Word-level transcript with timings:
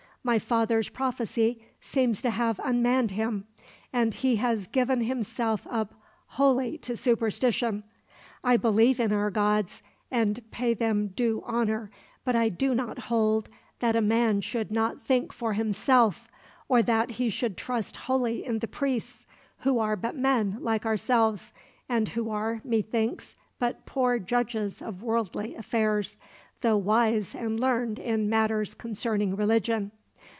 My 0.23 0.37
father's 0.37 0.87
prophecy 0.87 1.59
seems 1.81 2.21
to 2.21 2.29
have 2.29 2.61
unmanned 2.63 3.09
him, 3.09 3.47
and 3.91 4.13
he 4.13 4.35
has 4.35 4.67
given 4.67 5.01
himself 5.01 5.65
up 5.67 5.95
wholly 6.27 6.77
to 6.77 6.95
superstition. 6.95 7.83
I 8.43 8.55
believe 8.55 8.99
in 8.99 9.11
our 9.11 9.31
gods, 9.31 9.81
and 10.11 10.41
pay 10.51 10.75
them 10.75 11.07
due 11.07 11.41
honor; 11.43 11.89
but 12.23 12.35
I 12.35 12.49
do 12.49 12.75
not 12.75 12.99
hold 12.99 13.49
that 13.79 13.95
a 13.95 13.99
man 14.01 14.41
should 14.41 14.69
not 14.69 15.03
think 15.03 15.33
for 15.33 15.53
himself, 15.53 16.27
or 16.69 16.83
that 16.83 17.09
he 17.09 17.31
should 17.31 17.57
trust 17.57 17.95
wholly 17.97 18.45
in 18.45 18.59
the 18.59 18.67
priests, 18.67 19.25
who 19.61 19.79
are 19.79 19.95
but 19.95 20.15
men 20.15 20.59
like 20.59 20.85
ourselves; 20.85 21.51
and 21.89 22.09
who 22.09 22.29
are, 22.29 22.61
methinks, 22.63 23.35
but 23.57 23.87
poor 23.87 24.19
judges 24.19 24.83
of 24.83 25.01
worldly 25.01 25.55
affairs, 25.55 26.17
though 26.61 26.77
wise 26.77 27.33
and 27.33 27.59
learned 27.59 27.97
in 27.97 28.29
matters 28.29 28.75
concerning 28.75 29.35
religion. 29.35 29.89